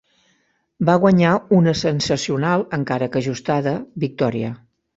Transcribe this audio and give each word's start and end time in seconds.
Va 0.89 0.95
guanyar 1.03 1.33
una 1.59 1.75
sensacional, 1.83 2.65
encara 2.79 3.11
que 3.17 3.23
ajustada, 3.25 3.79
victòria 4.07 4.55